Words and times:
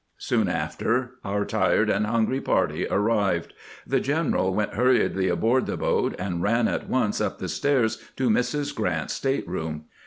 Soon 0.17 0.49
after 0.49 1.17
our 1.23 1.45
tired 1.45 1.87
and 1.87 2.07
hungry 2.07 2.41
party 2.41 2.87
arrived. 2.89 3.53
The 3.85 3.99
general 3.99 4.51
went 4.51 4.73
hurriedly 4.73 5.27
aboard 5.27 5.67
the 5.67 5.77
boat, 5.77 6.15
and 6.17 6.41
ran 6.41 6.67
at 6.67 6.89
once 6.89 7.21
up 7.21 7.37
the 7.37 7.47
stairs 7.47 8.01
to 8.17 8.27
Mrs. 8.27 8.75
Q 8.75 8.85
rant's 8.85 9.13
state 9.13 9.47
room. 9.47 9.83